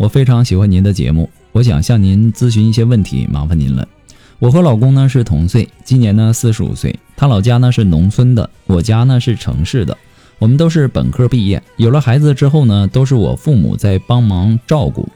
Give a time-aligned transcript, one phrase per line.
[0.00, 3.86] 我非常喜欢您的节目，我想向您咨询一些问题，麻烦您了。
[4.38, 9.94] 我和老公呢是同岁，今年呢四十五岁，他老家呢是农村的，我家呢是城市的。
[10.38, 15.06] 我们都是本科毕业，有了孩子之后呢，都是我父母在帮忙照顾。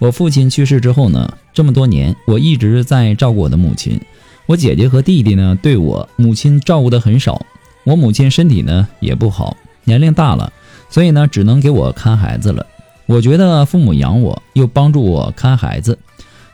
[0.00, 4.00] 我父亲去世之后呢，这么多年我一直在照顾我的母亲。
[4.46, 7.46] 我姐姐和弟弟呢，对我母亲照顾的很少。
[7.84, 10.52] 我母亲身体呢也不好，年龄大了，
[10.90, 12.66] 所以呢只能给我看孩子了。
[13.12, 15.98] 我觉得父母养我，又帮助我看孩子，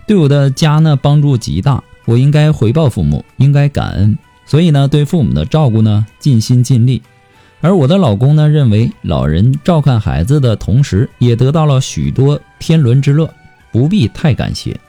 [0.08, 1.84] 对我的家呢帮助极大。
[2.04, 4.18] 我应该回报父母，应该感恩。
[4.44, 7.00] 所以呢，对父母的照顾呢尽心尽力。
[7.60, 13.32] 而我的老公呢认为，老人照看孩子的同时，也得到了许多天伦之乐，
[13.70, 14.80] 不必太感谢。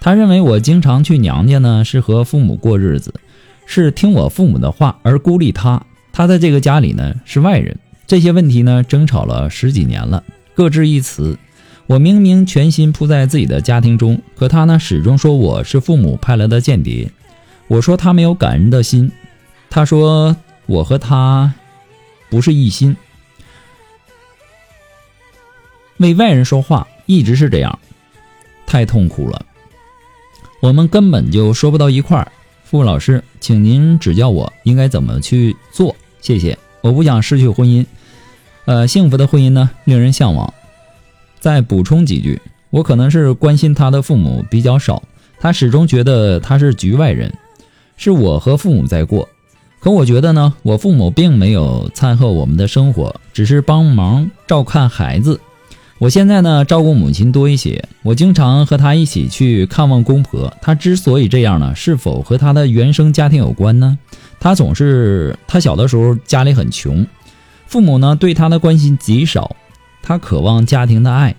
[0.00, 3.12] 他认为我经常去娘家呢，是和父母过日子，
[3.66, 5.84] 是听我父母的话而孤立他。
[6.10, 7.76] 他在这个家里呢是外人。
[8.06, 10.24] 这些问题呢争吵了十几年了。
[10.54, 11.38] 各执一词，
[11.86, 17.10] 我明明全心扑在自己的家庭中，可他呢始终说我是父母派来的间谍。
[17.68, 19.10] 我说他没有感恩的心，
[19.70, 21.54] 他说我和他
[22.28, 22.96] 不是一心。
[25.98, 27.78] 为外人说话一直是这样，
[28.66, 29.46] 太痛苦了。
[30.60, 32.30] 我们根本就说不到一块儿。
[32.64, 36.58] 傅老师，请您指教我应该怎么去做，谢谢。
[36.80, 37.84] 我不想失去婚姻。
[38.72, 40.54] 呃，幸福的婚姻呢，令人向往。
[41.40, 42.40] 再补充几句，
[42.70, 45.02] 我可能是关心他的父母比较少，
[45.38, 47.30] 他始终觉得他是局外人，
[47.98, 49.28] 是我和父母在过。
[49.78, 55.38] 可我觉得呢，我父母并没有掺和我们的生活，只是帮忙照看孩子。
[55.98, 60.50] 我现在呢，照顾母亲多一些，我经常和他一起去看望公婆。
[60.62, 63.98] 他之所以这样呢，是否和他的原生家庭有关呢？
[64.40, 67.06] 他总是，他小的时候家里很穷。
[67.72, 69.56] 父母呢对他的关心极少，
[70.02, 71.34] 他渴望家庭的爱，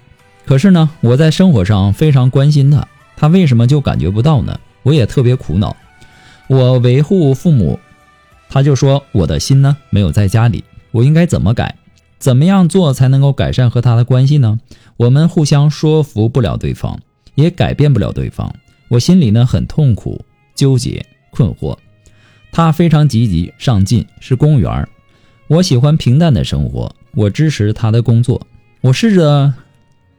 [0.47, 4.59] 可是呢我在生活上非常关心他，他为什么就感觉不到呢？
[4.81, 5.77] 我也特别苦恼。
[6.47, 7.79] 我维护父母，
[8.49, 11.75] 他就说我的心呢没有在家里，我应该怎么改？
[12.17, 14.59] 怎么样做才能够改善和他的关系呢？
[14.97, 16.99] 我们互相说服不了对方，
[17.35, 18.51] 也改变不了对方，
[18.87, 21.77] 我心里呢很痛苦、纠结、困惑。
[22.51, 24.87] 他非常积极上进，是公务员。
[25.53, 28.47] 我喜欢平淡的生活，我支持他的工作，
[28.81, 29.53] 我试着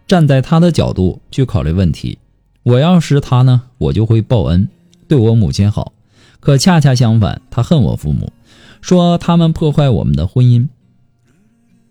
[0.07, 2.17] 站在他的角度去考虑问题。
[2.63, 4.69] 我要是他呢，我就会报恩，
[5.09, 5.93] 对我母亲好。
[6.39, 8.33] 可恰恰相反，他恨我父母，
[8.81, 10.69] 说他们破坏我们的婚姻。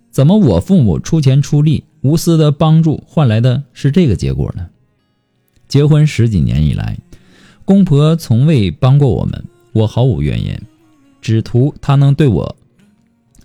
[0.10, 4.70] 怎么我父母出钱出力，无私的帮助换来的是这个结果呢？
[5.68, 6.98] 结婚十几年以来，
[7.66, 9.44] 公婆从未帮过我们，
[9.74, 10.62] 我毫无怨言，
[11.20, 12.56] 只图他能对我。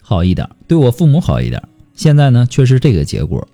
[0.08, 1.62] 好一点，对我父母好一点。
[1.94, 3.46] 现在呢，却是这个结果，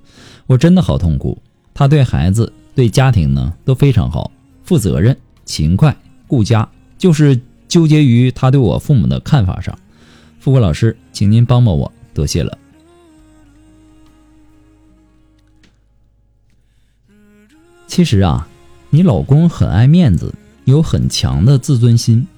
[0.47, 1.43] 我真的好痛苦。
[1.75, 4.31] 他对孩子、对家庭呢都非常好，
[4.63, 5.97] 负责任、勤快、
[6.29, 9.77] 顾家，就是纠结于他对我父母的看法上。
[10.39, 12.57] 富贵老师，请您帮帮我，多谢了。
[17.89, 18.47] 其实啊，
[18.91, 20.33] 你老公很爱面子，
[20.67, 22.29] 有很强的自尊心，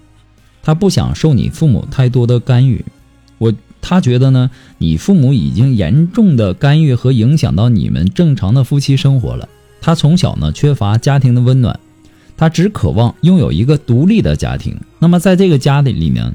[0.62, 2.82] 他不想受你父母太多的干预。
[3.36, 3.52] 我。
[3.88, 9.48] 他觉得呢，你父母已经严重的干预和影响到你们正常的夫妻生活了。
[9.80, 11.78] 他从小呢缺乏家庭的温暖，
[12.36, 14.76] 他只渴望拥有一个独立的家庭。
[14.98, 16.34] 那么在这个家里里面，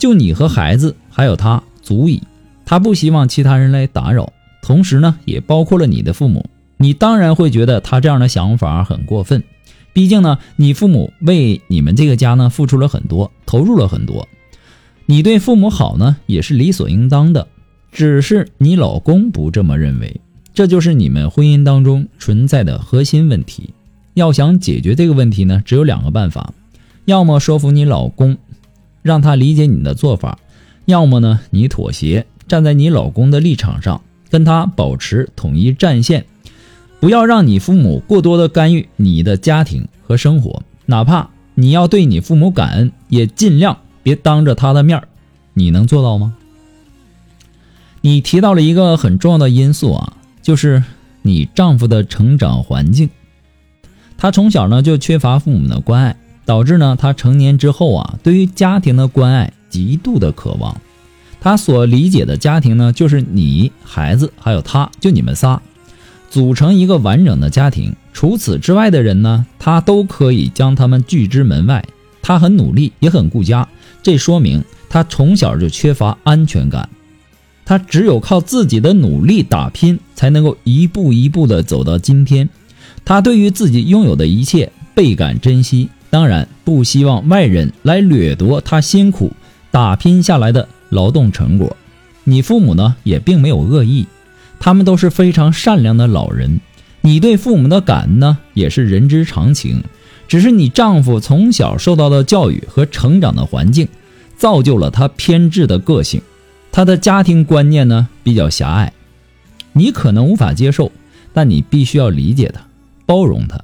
[0.00, 2.20] 就你和孩子还有他足矣。
[2.66, 6.44] 他不希望其他人来打扰，同时呢也包括了你的父母。
[6.76, 9.44] 你当然会觉得他这样的想法很过分，
[9.92, 14.26] 毕竟呢你父母为你们这个家呢付出了很多，投入了很多。
[15.10, 17.48] 你对父母好呢，也是理所应当的。
[17.90, 20.20] 只是你老公不这么认为，
[20.54, 23.70] 这就是你们婚姻当中存在的核心问题。
[24.14, 26.54] 要想解决这个问题呢，只有两个办法：
[27.06, 28.38] 要么说服你老公，
[29.02, 30.38] 让他理解你的做法；
[30.84, 36.24] 要么呢，你妥协，站在你老公的立场上，跟他保持统一战线，
[37.00, 40.62] 不要让你父母过多的干预你的家庭和生活。
[40.86, 43.76] 哪怕你要对你父母感恩，也尽量
[44.10, 45.04] 别当着他的面。
[45.54, 46.34] 你能做到吗？
[48.00, 50.82] 你提到了一个很重要的因素啊，就是
[51.22, 53.08] 你丈夫的成长环境。
[54.18, 60.80] 他从小呢就缺乏父母的关爱，导致呢他成年之后啊，对于家庭的关爱极度的渴望。
[61.40, 65.62] 他所理解的家庭呢，就是你、孩子还有他，就你们仨，
[66.30, 67.94] 组成一个完整的家庭。
[68.12, 71.84] 除此之外的人呢，他都可以将他们拒之门外。
[72.22, 73.66] 他很努力，也很顾家，
[74.02, 76.88] 这说明他从小就缺乏安全感。
[77.64, 82.48] 他只有靠自己的努力打拼，才能够一步一步的走到今天。
[83.04, 89.32] 他对于自己拥有的一切倍感珍惜，当然不希望外人来掠夺他辛苦
[89.70, 91.76] 打拼下来的劳动成果。
[92.24, 94.06] 你父母呢也并没有恶意，
[94.58, 96.60] 他们都是非常善良的老人。
[97.02, 99.84] 你对父母的感恩呢也是人之常情，
[100.30, 103.88] 只是你丈夫从小受到的教育和成长的环境，
[104.36, 106.22] 造就了他偏执的个性，
[106.70, 108.92] 他的家庭观念呢比较狭隘，
[109.72, 110.92] 你可能无法接受，
[111.32, 112.64] 但你必须要理解他。
[113.06, 113.60] 包容他，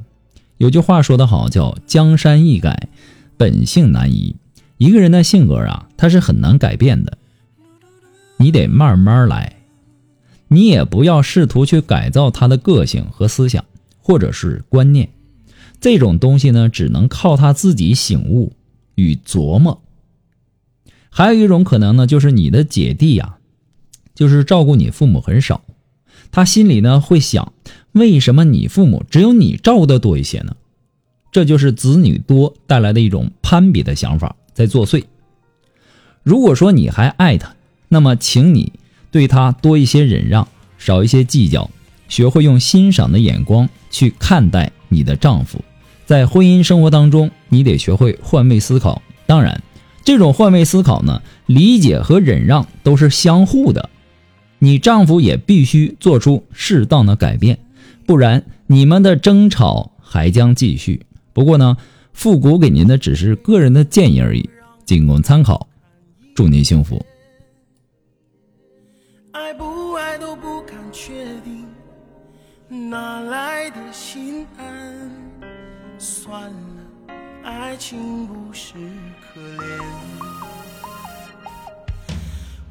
[0.56, 2.88] 有句话说得好，叫“江山易改，
[3.36, 4.34] 本性难移”。
[4.76, 7.16] 一个人的性格啊，他是很难改变的，
[8.38, 9.54] 你得慢慢来。
[10.48, 13.64] 你也不要试图去改造他的个性和思想，
[14.02, 15.08] 或者是观念。
[15.80, 18.52] 这种东西呢，只能靠他自己醒悟
[18.94, 19.82] 与琢磨。
[21.10, 23.38] 还有一种可能呢，就是你的姐弟呀，
[24.14, 25.62] 就是照顾你父母很少，
[26.30, 27.52] 他心里呢会想。
[27.92, 30.56] 为什么你父母只有你照顾的多一些呢？
[31.32, 35.04] 这就是子女多带来的一种攀比的想法在作祟。
[36.22, 37.54] 如果说你还爱他，
[37.88, 38.72] 那么请你
[39.10, 41.70] 对他多一些忍让，少一些计较，
[42.08, 45.64] 学会用欣赏的眼光去看待你的丈夫。
[46.06, 49.02] 在婚姻生活当中，你得学会换位思考。
[49.26, 49.60] 当然，
[50.04, 53.90] 这种换位思考呢，理解和忍让都是相互的。
[54.60, 57.58] 你丈夫也必须做出适当的改变。
[58.06, 61.04] 不然，你们的争吵还将继续。
[61.32, 61.76] 不过呢，
[62.12, 64.48] 复古给您的只是个人的建议而已，
[64.84, 65.66] 仅供参考。
[66.36, 67.04] 祝您幸福。
[69.32, 71.66] 爱不爱都不敢确定，
[72.88, 75.10] 哪来的心安？
[75.98, 78.74] 算了，爱情不是
[79.20, 79.82] 可怜。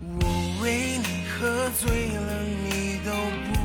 [0.02, 3.56] 我为你喝醉了，你都不。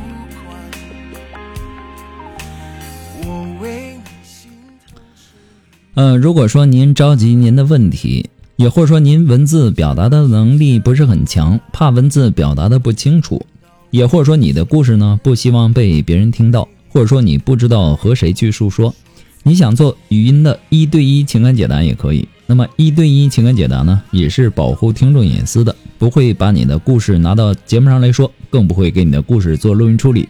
[5.94, 13.44] 嗯，如果说您着急您的问题，也或者说您文字表达的能力不是很强，怕文字表达的不清楚，
[13.90, 18.94] 也或者说你的故事呢不希望被别人听到，或者说你不知道和谁去诉说，
[19.42, 22.28] 你想做语音的一对一情感解答也可以。
[22.46, 30.28] 那么一对一情感解答呢，也是保护听众隐私的，不会把你的故事拿到节目上来说，更不会给你的故事做录音处理。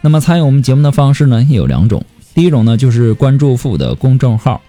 [0.00, 4.62] 那么参与我们节目的方式呢，有两种，第一种呢就是关注父的公众号。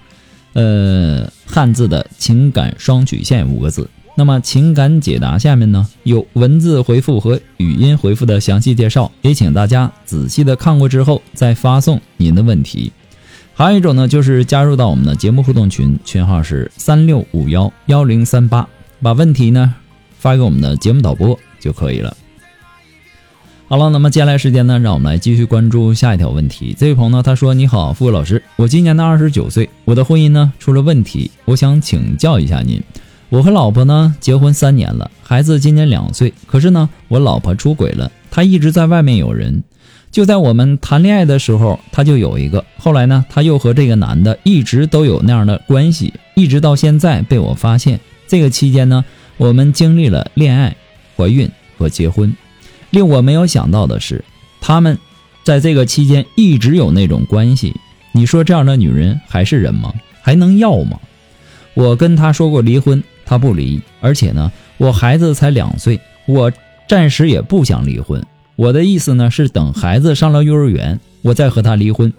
[0.54, 3.88] 呃，汉字的情感双曲线五个字。
[4.16, 12.92] 那么情感解答下面呢有文字回复和语音回复的详细介绍，也请大家仔细的看过之后再发送您的问题。
[13.60, 18.66] 还有一种呢，就是加入到我们的节目互动群，群号是三六五幺幺零三八，
[19.02, 19.76] 把问题呢
[20.18, 22.16] 发给我们的节目导播就可以了。
[23.68, 26.74] 好了，那么接下来时间呢，让我们来继续关注下一条问题。
[26.80, 32.82] 这位朋友呢，他说：“你好，付老师，我今年呢二十九岁，我的婚姻呢出了问题，我想请教一下您。
[33.28, 39.62] 我和老婆呢结婚三年了，孩子今年两岁，可是呢我老婆出轨了，她一直在外面有人。
[40.12, 48.00] 就在我们谈恋爱的时候，她就有一个，后来呢她又和这个男的一直都有那样的关系，一直到现在被我发现。
[48.28, 49.06] 这个期间呢，
[49.38, 50.76] 我们经历了恋爱、
[51.16, 52.36] 怀孕和结婚。”
[52.92, 54.26] 令我没有想到的是，
[54.60, 54.98] 他们
[55.44, 57.76] 在这个期间一直有那种关系。
[58.12, 59.94] 你说这样的女人还是人吗？
[60.24, 61.00] 还能要吗？
[61.76, 63.80] 我跟她说过离婚，她不离。
[64.02, 66.52] 而且呢，我孩子才两岁，我
[66.88, 68.26] 暂时也不想离婚。
[68.60, 72.12] 我的意思呢是等孩子上了幼儿园，我再和他离婚。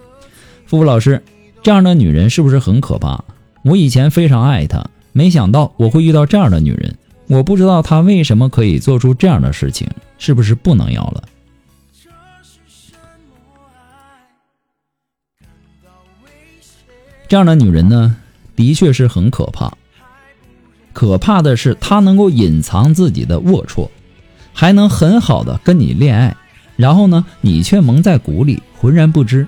[0.65, 1.21] 付付老师，
[1.61, 3.23] 这样的女人是不是很可怕？
[3.61, 6.97] 我以前非常爱她，没想到我会遇到这样的女人。
[7.27, 11.23] 我不知道她为什么可以做出这样的事情，是不是不能要了？
[17.27, 18.17] 这样的女人呢，
[18.55, 19.71] 的确是很可怕。
[20.91, 23.87] 可怕的是，她能够隐藏自己的龌龊，
[24.61, 26.37] 还能很好的跟你恋爱，
[26.75, 29.47] 然后呢，你却蒙在鼓里，浑然不知。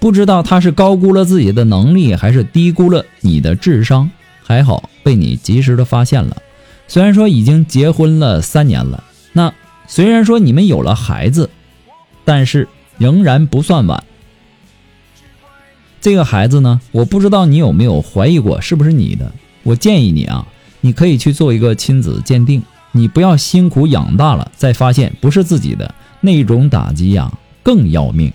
[0.00, 4.10] 不知道他是高估了自己的能力，还是低估了你的智商。
[4.42, 6.38] 还好被你及时的发现了。
[6.88, 9.04] 虽然说已经结婚了三年了，
[9.34, 9.52] 那
[9.86, 11.50] 虽然说你们有了孩子，
[12.24, 12.66] 但是
[12.96, 14.02] 仍然不算晚。
[16.00, 19.30] 这个孩子呢，我不知道你有没有怀疑过是不是你的。
[19.62, 20.46] 我建议你啊，
[20.80, 22.62] 你可以去做一个亲子鉴定。
[22.96, 27.32] 你不要辛苦养大了再发现不是自己的，那种打击呀
[27.64, 28.32] 更要命。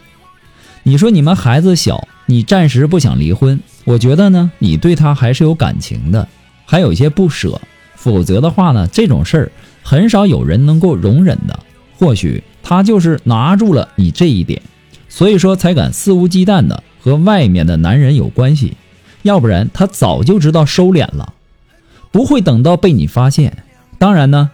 [0.84, 6.28] 你说你们孩子小，你暂时不想离婚，我觉得呢，你对他还是有感情的，
[6.66, 7.62] 还有一些不舍。
[7.96, 9.52] 否则的话呢，这种事儿
[9.82, 11.58] 很少有人能够容忍的。
[11.98, 14.62] 或许他就是拿住了你这一点，
[15.08, 16.84] 所以说才敢肆无忌惮的。
[17.02, 18.74] 和外面的男人有关系，
[19.22, 21.34] 要不然他早就知道收敛了，
[22.12, 23.64] 不会等到被你发现。
[24.00, 24.50] 当然呢，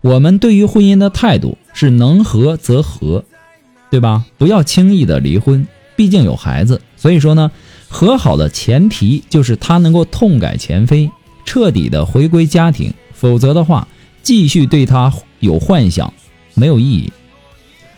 [0.00, 3.24] 我们对于婚姻的态度是能和则和，
[3.90, 4.24] 对吧？
[4.38, 5.66] 不要轻易的离婚，
[5.96, 6.80] 毕竟有孩子。
[6.96, 7.50] 所以说呢，
[7.88, 11.10] 和好的前提就是他能够痛改前非，
[11.44, 12.94] 彻底的回归家庭。
[13.12, 13.88] 否则的话，
[14.22, 16.14] 继续对他有幻想
[16.54, 17.12] 没有意义。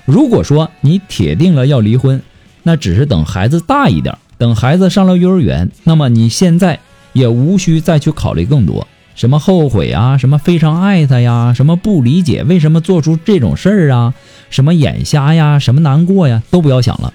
[0.06, 2.22] 如果说你铁定了要离婚，
[2.62, 6.80] 那只是等孩子大一点，等孩子上了幼儿园，那么你现在
[7.12, 14.14] 也无需再去考虑更多，什么后悔啊，什么非常爱他呀，什么不理解为什么做出这种事儿啊，
[14.50, 17.12] 什么眼瞎呀，什么难过呀，都不要想了。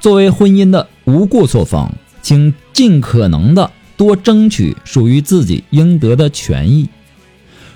[0.00, 1.92] 作为婚姻的无过错方，
[2.22, 6.88] 请尽可能的多争取属于自己应得的权益。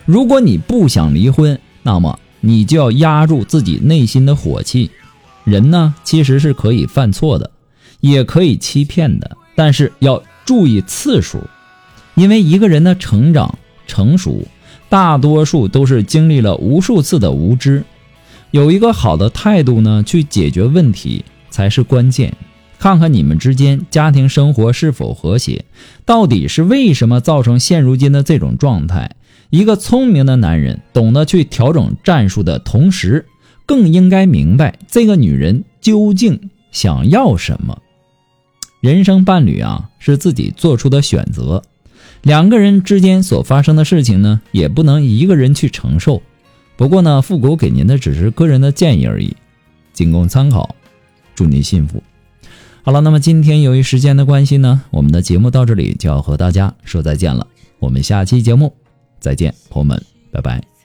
[0.04, 4.90] 如果你不想离婚，那么你就要压住自己内心的火气。
[5.44, 7.50] 人呢，其实是可以犯错的，
[8.00, 11.40] 也可以欺骗的，但是要注意次数，
[12.18, 13.56] 因为一个人的成长
[13.86, 14.44] 成熟，
[14.88, 17.84] 大多数都是经历了无数次的无知。
[18.50, 22.34] 有一个好的态度呢，去解决问题才是关键。
[22.80, 25.64] 看看你们之间家庭生活是否和谐，
[26.04, 29.12] 到底是为什么造成现如今的这种状态？
[29.50, 33.26] 一个聪明的男人懂得去调整战术的同时。
[33.64, 37.78] 更应该明白这个女人究竟想要什么。
[38.80, 41.62] 人生伴侣啊，是自己做出的选择。
[42.22, 46.22] 两个人之间所发生的事情呢，也不能一个人去承受。
[46.76, 49.36] 不过呢，复古给您的只是个人的建议而已，
[49.92, 50.74] 仅供参考。
[51.34, 52.02] 祝您幸福。
[52.82, 57.46] 好了，那么今天由于时间的关系呢，我们的节目到这里就要和大家说再见了。
[57.78, 58.74] 我们下期节目
[59.20, 60.77] 再见，朋友们，拜拜。